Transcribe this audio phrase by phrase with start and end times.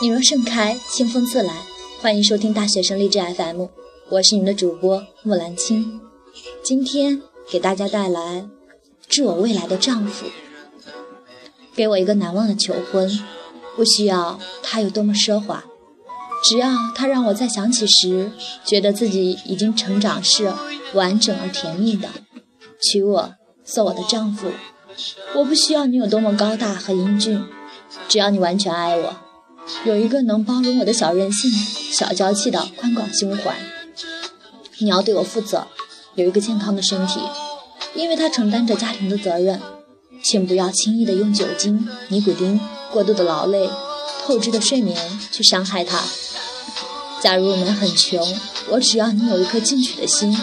[0.00, 1.54] 你若盛开，清风自来。
[2.00, 3.66] 欢迎收听大学生励志 FM，
[4.08, 6.00] 我是你们的主播木兰青。
[6.64, 7.20] 今天
[7.50, 8.48] 给大家带来
[9.08, 10.26] 致我未来的丈夫，
[11.74, 13.10] 给我一个难忘的求婚。
[13.76, 15.64] 不需要他有多么奢华，
[16.44, 18.32] 只要他让我在想起时，
[18.64, 20.52] 觉得自己已经成长是
[20.94, 22.08] 完整而甜蜜的。
[22.82, 23.34] 娶我
[23.64, 24.48] 做我的丈夫，
[25.36, 27.42] 我不需要你有多么高大和英俊，
[28.08, 29.16] 只要你完全爱我。
[29.84, 33.56] 有一个能包容我的小任性、小娇气的宽广胸怀。
[34.78, 35.66] 你要对我负责，
[36.14, 37.20] 有一个健康的身体，
[37.94, 39.38] 因为他承担着家庭的责。
[39.38, 39.60] 任。
[40.24, 42.60] 请不要轻易的用酒精、尼古丁、
[42.92, 43.68] 过度的劳累、
[44.24, 44.96] 透支的睡眠
[45.32, 46.00] 去伤害他。
[47.20, 48.24] 假如我们很穷，
[48.68, 50.38] 我只要你有一颗进取的心，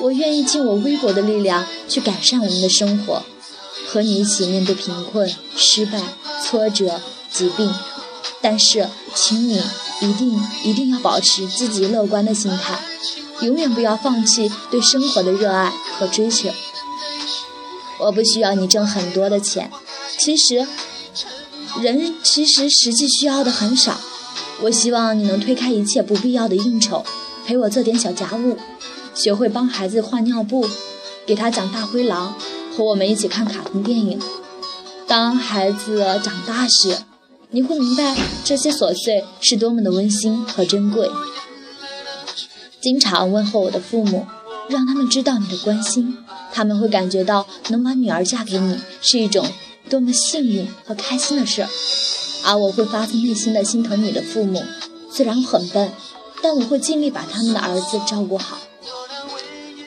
[0.00, 3.22] 我愿意尽我微薄的力量去改善我们的生活，
[3.88, 5.98] 和你一起面对贫困、失败、
[6.44, 7.00] 挫折、
[7.32, 7.72] 疾病。
[8.48, 9.60] 但是，请你
[10.00, 12.78] 一定一定要保持积极乐观的心态，
[13.40, 16.48] 永远不要放弃对生活的热爱和追求。
[17.98, 19.68] 我不需要你挣很多的钱，
[20.16, 20.64] 其实，
[21.80, 23.98] 人其实实际需要的很少。
[24.60, 27.04] 我希望你能推开一切不必要的应酬，
[27.44, 28.56] 陪我做点小家务，
[29.12, 30.70] 学会帮孩子换尿布，
[31.26, 32.32] 给他讲大灰狼，
[32.76, 34.22] 和我们一起看卡通电影。
[35.08, 36.96] 当孩子长大时。
[37.56, 41.10] 你会明白这些琐碎是多么的温馨和珍贵。
[42.82, 44.26] 经常问候我的父母，
[44.68, 46.18] 让他们知道你的关心，
[46.52, 49.46] 他们会感觉到能把女儿嫁给你是一种
[49.88, 51.68] 多么幸运和开心的事儿。
[52.44, 54.62] 而我会发自内心的心疼你的父母，
[55.10, 55.90] 虽然很笨，
[56.42, 58.58] 但我会尽力把他们的儿子照顾好。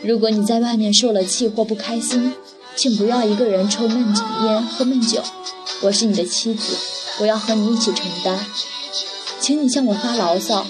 [0.02, 2.34] 如果你在外面受了气或不开心，
[2.76, 4.12] 请不要一个人抽闷
[4.46, 5.22] 烟喝闷酒。
[5.82, 6.76] 我是你的妻子。
[7.20, 8.40] 我要和你一起承担，
[9.40, 10.66] 请你向我发牢骚，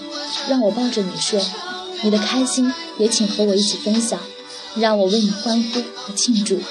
[0.47, 1.43] 让我抱着你睡。
[2.01, 4.19] 你的开心也请和我一起分享，
[4.75, 6.61] 让我为你欢呼和庆祝。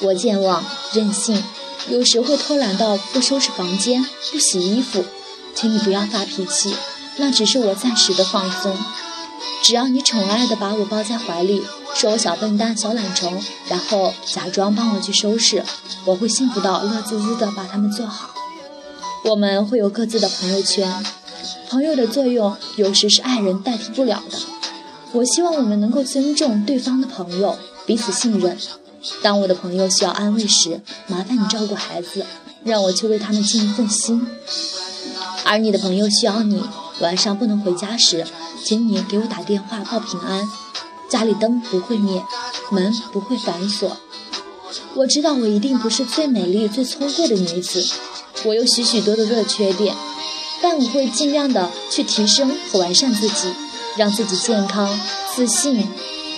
[0.00, 1.42] 我健忘任性，
[1.88, 5.04] 有时会偷懒到不收拾房间、不洗衣服，
[5.54, 6.74] 请你不要发脾气，
[7.16, 8.76] 那只是我暂时的放松。
[9.62, 11.64] 只要你宠爱的把我抱在怀里，
[11.94, 15.64] 说我小笨蛋、小懒虫，然后假装帮我去收拾，
[16.04, 18.30] 我会幸福到乐滋滋的把它们做好。
[19.24, 21.04] 我们会有各自的朋友圈，
[21.68, 24.38] 朋友的作用有时是爱人代替不了的。
[25.12, 27.56] 我希望我们能够尊重对方的朋友，
[27.86, 28.58] 彼此信任。
[29.22, 32.26] 当我的朋友需要安慰时，麻烦你照顾孩子，
[32.64, 34.26] 让我去为他们尽一份心；
[35.44, 36.60] 而你的朋友需要你
[37.00, 38.26] 晚上不能回家时，
[38.64, 40.48] 请你给我打电话报平安。
[41.08, 42.22] 家里灯不会灭，
[42.72, 43.96] 门不会反锁。
[44.94, 47.86] 我知道我一定不是最美丽、最聪慧的女子。
[48.44, 49.94] 我有许许多多的缺点，
[50.60, 53.52] 但我会尽量的去提升和完善自己，
[53.96, 54.98] 让自己健康、
[55.34, 55.88] 自信、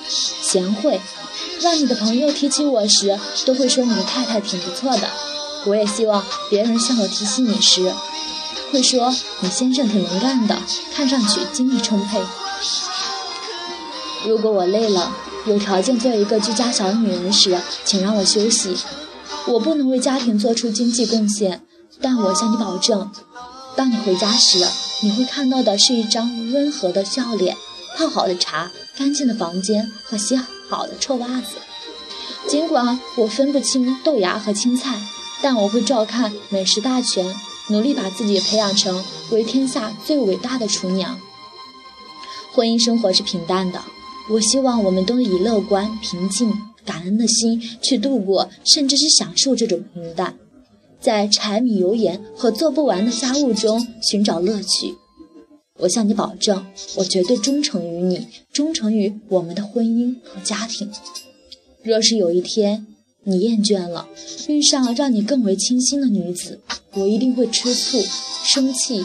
[0.09, 1.00] 贤惠，
[1.60, 5.09] 让你的朋友提起我时都会说你的太太挺不错的。
[5.66, 7.91] 我也希望别人向我提起你时，
[8.71, 10.59] 会说你先生挺能干的，
[10.94, 12.21] 看上去精力充沛。
[14.26, 15.10] 如果我累了，
[15.47, 18.76] 有条件做一个居家小女人时，请让我休息。
[19.47, 21.62] 我不能为家庭做出经济贡献。
[22.00, 23.10] 但我向你保证，
[23.77, 24.66] 当你回家时，
[25.03, 27.56] 你会看到的是一张温和的笑脸、
[27.97, 30.37] 泡好的茶、干净的房间和洗
[30.69, 31.56] 好的臭袜子。
[32.47, 35.00] 尽管我分不清豆芽和青菜，
[35.43, 37.34] 但我会照看美食大全，
[37.69, 41.19] 努力把自己培养成为天下最伟大的厨娘。
[42.53, 43.81] 婚姻生活是平淡的，
[44.28, 46.53] 我希望我们都以乐观、平静、
[46.84, 50.37] 感恩的心去度过，甚至是享受这种平淡。
[51.04, 54.94] 在柴米油盐和做不完的家务中寻找乐趣。
[55.81, 56.65] 我向你保证，
[56.97, 60.91] 我绝对忠诚于你，忠诚于我们的婚姻和家庭。
[61.82, 62.87] 若是有一天
[63.25, 64.09] 你厌倦了，
[64.48, 66.62] 遇上让你更为倾心的女子，
[66.94, 68.03] 我一定会吃醋、
[68.42, 69.04] 生气、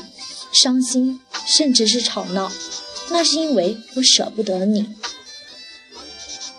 [0.54, 2.50] 伤心，甚至是吵闹。
[3.12, 4.88] 那是因为我舍不得你。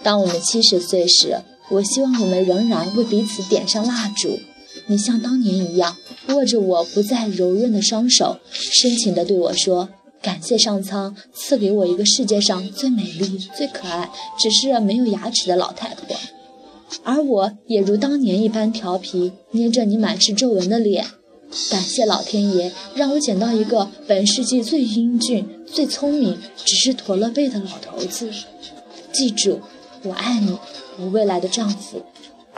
[0.03, 1.41] 当我们七十岁时，
[1.71, 4.39] 我希望我们仍然为彼此点上蜡烛。
[4.91, 5.97] 你像当年一样
[6.31, 9.89] 握着我不再柔润的双手，深情地对我说
[10.21, 16.17] ：“感谢上苍赐给我一个世界上最美丽、最可爱，只是没有牙齿的老太婆。”
[17.05, 21.07] 而我也如当年一般调皮，捏着你满是皱纹的脸。
[21.71, 28.29] 感谢老天爷让我捡到一个本世纪最英俊、最聪明，只是驼了背的老头子。
[29.13, 29.61] 记住，
[30.03, 30.59] 我爱你，
[30.99, 32.03] 我未来的丈夫。